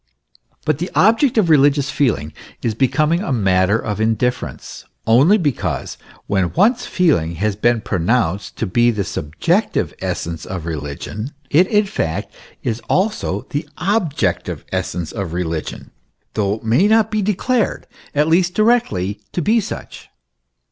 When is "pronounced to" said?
7.81-8.65